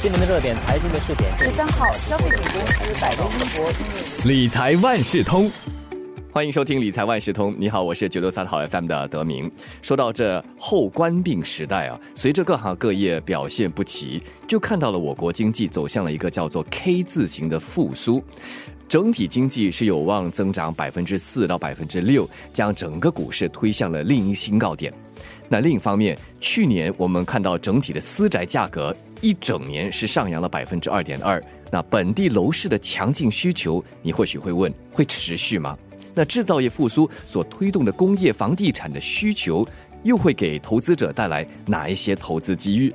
[0.00, 5.50] 今年的热点财经的试点，十三号，消费品公司百威英博理财万事通，
[6.30, 7.52] 欢迎收听理财万事通。
[7.58, 9.50] 你好，我是九六三号 FM 的德明。
[9.82, 18.22] 说到这后官病时代啊，随着各行各业表现不齐，就看到了我国经济走向了一个叫做 K 字形的复苏。
[18.86, 24.94] 整体经济是有望增长百分之四到百分之六，将整个股市推向了另一新高点。
[25.50, 31.42] 那另一方面，去年我们看到整体的私宅价格一整年是上扬了百分之二点二。
[31.70, 35.76] 那本地楼市的强劲需求，你或许会问，会持续吗？
[36.14, 39.66] 那制造业复苏所推动的工业房地产的需求，
[40.02, 42.92] 又会给投资者带来哪一些投资机遇？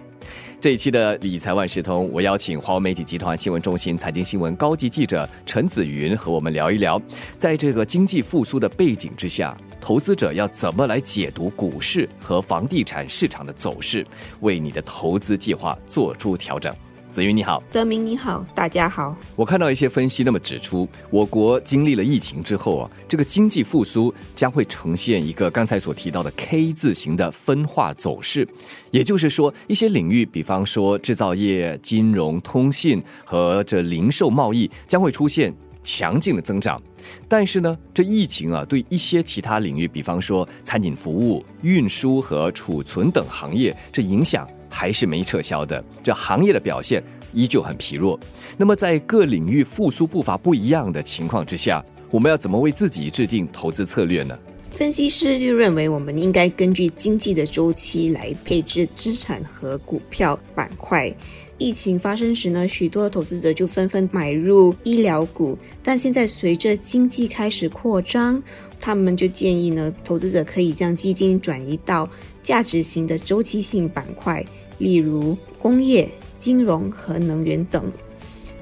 [0.60, 7.02] 这一期的理财万事通，我邀请华为媒体集团新闻中心财经新闻高级记者陈子云和我们聊一聊，
[7.38, 14.08] 在这个经济复苏的背景之下，投资者要怎么来解读股市和房地产市场的走势，
[14.40, 16.74] 为你的投资计划做出调整。
[17.12, 19.16] 子云你好，德明你好，大家好。
[19.36, 28.48] 我看到一些分析，那么指出，我国经历了疫情之后啊，这个经济复苏将会呈现一个刚才所提到的 K 字形的分化走势。
[28.90, 35.54] 也就是说，一些领域，比方说制造业、金融、通信和这零售贸易，将会出现
[35.84, 36.82] 强劲的增长。
[37.28, 44.48] 但是呢，这疫情啊，对一些其他领域，比方说餐饮服务、运输和储存等行业，这影响。
[44.76, 48.20] 还是没撤销的，这行业的表现依旧很疲弱。
[48.58, 54.36] 那么，在各领域复苏步伐不一样的情况之下，我们要怎么为自己制定投资策略呢？
[54.72, 61.16] 分析师就认为，我们应该根据经济的周期来配置资产和股票板块。
[61.58, 68.42] 疫情发生时呢，许多投资者就纷纷买入医疗股，但现在随着经济开始扩张，
[68.80, 72.10] 他们就建议呢，投资者可以将基金转移到
[72.42, 74.44] 价值型的周期性板块。
[74.80, 76.10] 例如工业、
[76.40, 77.90] 金融和能源等。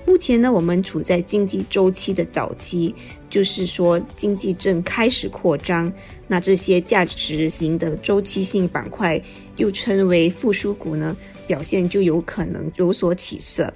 [0.05, 2.93] 目前呢，我们处在经济周期的早期，
[3.29, 5.91] 就是说经济正开始扩张。
[6.27, 9.21] 那这些价值型的周期性板块，
[9.57, 11.15] 又称为复苏股呢，
[11.47, 13.71] 表现就有可能有所起色。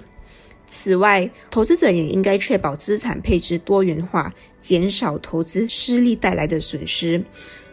[0.68, 7.22] 此外，投资者也应该确保资产配置多元化，减少投资失利带来的损失。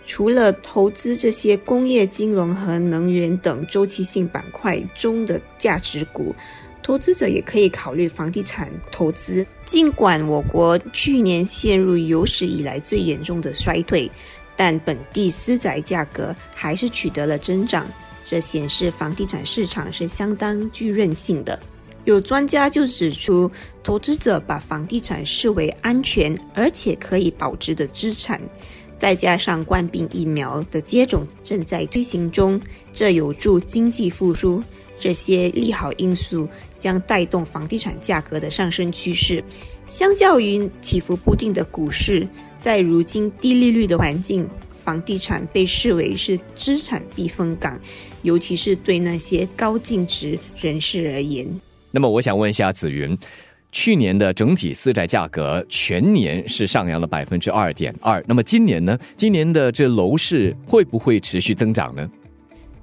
[0.06, 6.36] 除了投资这些工业、金融和能源等周期性板块中的价值股，
[6.84, 9.46] 投资者也可以考虑房地产投资。
[9.66, 14.12] 尽管我国去年陷入有史以来最严重的衰退，
[14.56, 17.88] 但本地私宅价格还是取得了增长，
[18.26, 21.58] 这显示房地产市场是相当具韧性的。
[22.04, 23.50] 有专家就指出，
[23.82, 28.42] 投资者把房地产视为安全而且可以保值的资产。
[29.00, 32.60] 再加上冠病疫苗的接种正在推行中，
[32.92, 34.62] 这有助经济复苏。
[35.00, 36.48] 这些利好因素
[36.80, 39.44] 将带动房地产价格的上升趋势。
[39.88, 42.28] 相较于起伏不定的股市，
[42.58, 44.48] 在如今低利率的环境，
[44.84, 47.80] 房地产被视为是资产避风港，
[48.22, 51.48] 尤其是对那些高净值人士而言。
[51.92, 53.18] 那么，我想问一下紫云。
[53.76, 58.96] 去年的整体私宅价格全年是上扬了百分之二点二，那么今年呢？
[59.18, 62.08] 今年的这楼市会不会持续增长呢？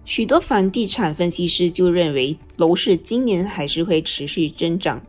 [0.05, 5.01] 许多房地产分析师就认为，楼市今年还是会持续增长。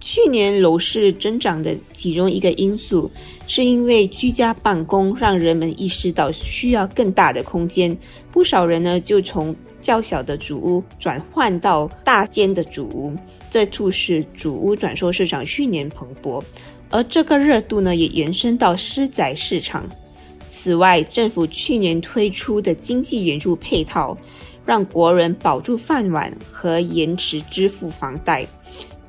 [0.00, 3.10] 去年楼市增长的其中一个因素，
[3.46, 7.96] 是因为居家办公让人们意识到需要更大的空间，
[8.30, 9.54] 不少人呢就从。
[9.82, 13.16] 较小的主屋转换到大间的主屋，
[13.48, 16.44] 这促使主屋转售市场去年蓬勃，
[16.90, 19.88] 而这个热度呢也延伸到私宅市场。
[20.50, 24.18] 此外，政府去年推出的经济援助配套，
[24.66, 28.44] 让国人保住饭碗和延迟支付房贷，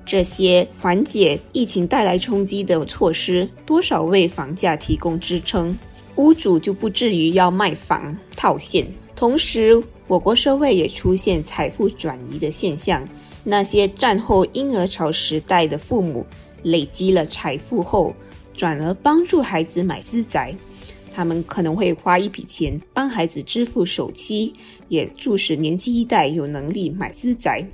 [0.06, 5.76] 这些缓解疫情带来冲击的措施，多少为房价提供支撑，
[6.16, 8.88] 屋主就不至于要卖房套现。
[9.16, 13.04] 同时，我国社会也出现财富转移的现象。
[13.44, 16.24] 那些战后婴儿潮时代的父母
[16.62, 18.14] 累积了财富后，
[18.56, 20.56] 转而帮助孩子买私宅。
[21.14, 24.54] 他们可能会花一笔钱帮孩子支付首期，
[24.88, 27.66] 也促使年轻一代有能力买私宅。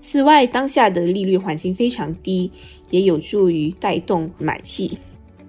[0.00, 2.50] 此外，当下的利率环境非常低，
[2.90, 4.98] 也有助于带动买气。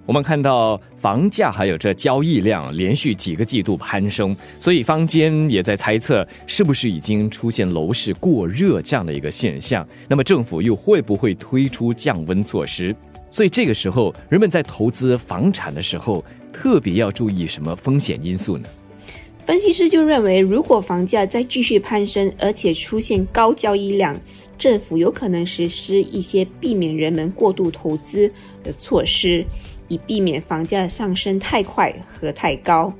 [0.06, 9.86] 我们看到房价还有这交易量连续几个季度攀升，所以坊间也在猜测是不是已经出现楼市过热这样的一个现象。
[10.06, 12.94] 那么政府又会不会推出降温措施？
[13.30, 16.22] 所以这个时候，人们在投资房产的时候，
[16.54, 18.68] 特别要注意什么风险因素呢？
[19.44, 24.18] 分析师就认为，如果房价再继续攀升，而且出现高交易量，
[24.56, 29.44] 政府有可能实施一些避免人们过度投资的措施，
[29.88, 32.90] 以避免房价上升太快和太高。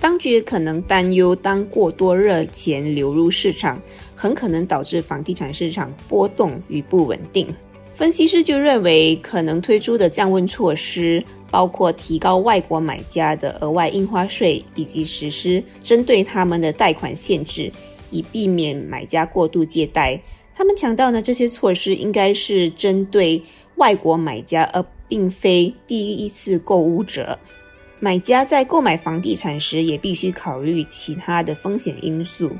[0.00, 3.80] 当局可能担忧，当过多热钱流入市场，
[4.16, 7.46] 很可能导致房地产市场波动与不稳定。
[7.92, 17.72] 分析师就认为，可能推出的降温措施包括提高外国买家的额外印花税，以及实施针对他们的贷款限制，
[18.10, 20.20] 以避免买家过度借贷。
[20.54, 23.40] 他们强调呢，这些措施应该是针对
[23.76, 27.38] 外国买家，而并非第一次购物者。
[28.00, 32.50] 买家在购买房地产时，也必须考虑其他的风险因素，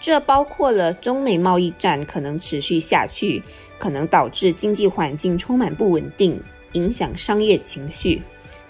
[0.00, 3.42] 这包括了中美贸易战可能持续下去，
[3.78, 6.40] 可能导致经济环境充满不稳定，
[6.74, 8.20] 影响商业情绪。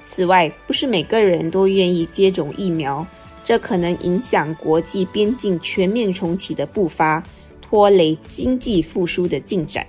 [0.04, 3.04] 此外，不是每个人都愿意接种疫苗，
[3.42, 7.22] 这可能影响国际边境全面重启的步伐，
[7.60, 9.84] 拖累经济复苏的进展。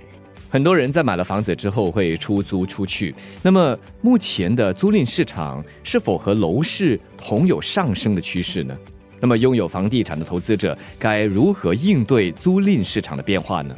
[0.48, 8.74] 很多人在买了房子之后会出租出去，那么目前的租赁市场是否和楼市同有上升的趋势呢？
[9.20, 13.76] 那么拥有房地产的投资者该如何应对租赁市场的变化呢？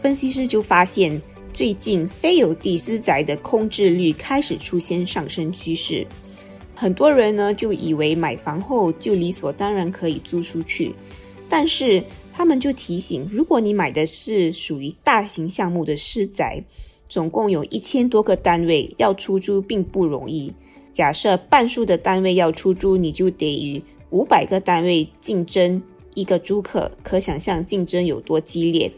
[0.00, 1.20] 分析师就发现，
[1.52, 6.06] 最近非有地资宅的空置率开始出现上升趋势，
[6.74, 10.94] 很多人呢就以为买房后就理所当然可以租出去，
[11.48, 12.02] 但是。
[12.32, 16.62] 他们就提醒，如果你买的是属于大型项目的私宅，
[17.06, 20.50] 总共有一千多个单位要出租，并不容易。
[20.94, 25.82] 假设半数的单位要出租，你就得与五百个单位竞争
[26.14, 28.90] 一个租客，可想象竞争有多激烈。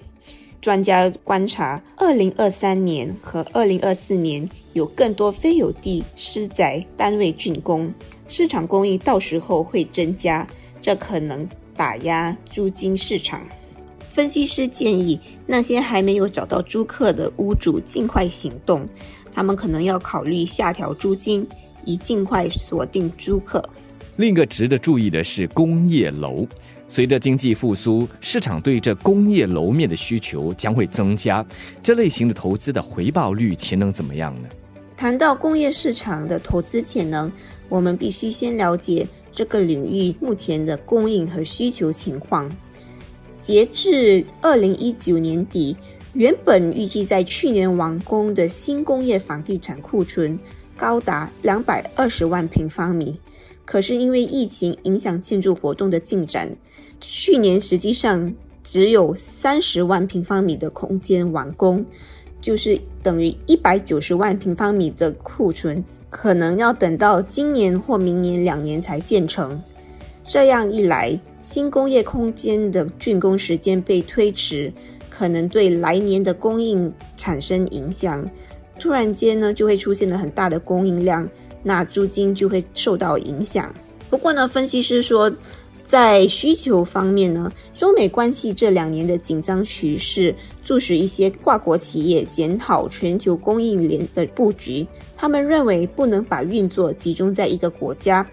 [0.63, 7.93] 专家观察，二零二三年和二零二四年有更多非有地私宅单位竣工，
[8.29, 10.47] 市场供应到时候会增加，
[10.81, 11.47] 这可能。
[11.75, 13.41] 打压租金市场，
[13.99, 18.87] 分析师建议那些还没有找到租客的屋主尽快行动，
[19.33, 21.45] 他们可能要考虑下调租金，
[21.87, 23.65] 以尽快锁定租客。
[24.17, 26.47] 另一个值得注意的是工业楼，
[26.95, 31.43] 随着经济复苏，市场对这工业楼面的需求将会增加，
[31.83, 34.49] 这类型的投资的回报率潜能怎么样呢？
[34.95, 37.33] 谈到工业市场的投资潜能，
[37.71, 39.09] 我们必须先了解。
[39.33, 42.55] 这个领域目前的供应和需求情况，
[43.41, 45.75] 截至二零一九年底，
[46.13, 50.39] 原本预计在去年完工的新工业房地产库存
[50.77, 53.19] 高达两百二十万平方米，
[53.65, 56.55] 可是因为疫情影响建筑活动的进展，
[57.01, 61.85] 去年实际上只有三十万平方米的空间完工，
[62.41, 65.85] 就是等于一百九十万平方米的库存。
[66.11, 69.59] 可能要等到今年或明年两年才建成，
[70.23, 74.71] 这样一来，新工业空间的竣工时间被推迟，
[75.09, 78.29] 可能对来年的供应产生影响。
[78.79, 81.27] 突然间呢，就会出现了很大的供应量，
[81.63, 83.73] 那租金就会受到影响。
[84.11, 85.33] 不过呢，分析师说。
[85.85, 94.87] 在需求方面呢，中美关系这两年的紧张趋势，促使一些跨国企业检讨全球供应链的布局。
[95.15, 98.27] 他们认为不能把运作集中在一个国家，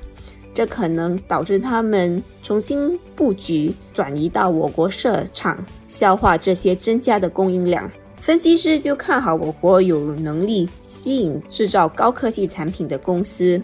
[0.53, 7.91] 这可能导致他们重新布局，转移到我国设厂，消化这些增加的供应量。
[8.19, 13.61] 分析师就看好我国有能力吸引制造高科技产品的公司。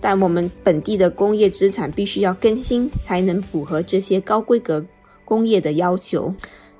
[0.00, 4.84] 但我们本地的工业资产必须要更新，才能符合这些高规格
[5.24, 6.34] 工业的要求。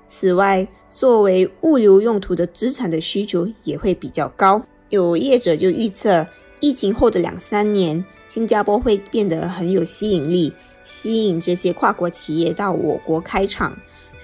[0.07, 4.63] 此外，作为物流用途的资产的需求也会比较高。
[4.91, 6.27] 有业者就预测，
[6.61, 10.53] 疫情后的两三年，新加坡会变得很有吸引力，
[10.85, 13.75] 吸引这些跨国企业到我国开厂，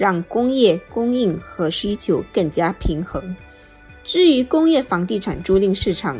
[0.00, 3.36] 让工业供应和需求更加平衡。
[4.02, 6.18] 至于工业房地产租赁市场，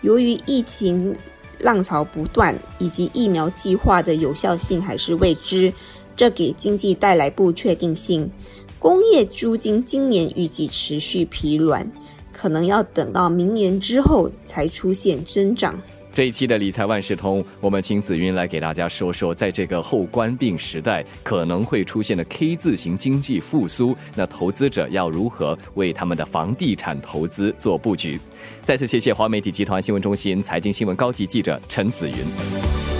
[0.00, 1.14] 由于疫情。
[1.62, 5.70] 浪潮不断，以及疫苗计划的有效性还是未知，
[6.16, 8.30] 这给经济带来不确定性。
[8.78, 11.86] 工业租金今年预计持续疲软，
[12.32, 15.78] 可能要等到明年之后才出现增长。
[16.12, 28.18] 这一期的理财万事通，我们请子云来给大家说说，在这个后关病时代可能会出现的 K 字型经济复苏，那投资者要如何为他们的房地产投资做布局？
[28.64, 32.99] 再次谢谢华媒体集团新闻中心财经新闻高级记者陈子云。